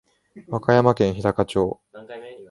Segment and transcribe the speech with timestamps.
[0.49, 1.79] 和歌山県日高町